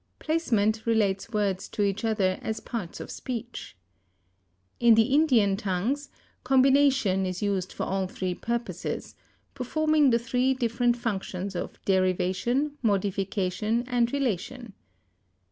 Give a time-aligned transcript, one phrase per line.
[0.17, 3.77] Placement relates words to each other as parts of speech.
[4.79, 6.09] In the Indian tongues
[6.43, 9.13] combination is used for all three purposes,
[9.53, 14.73] performing the three different functions of derivation, modification, and relation.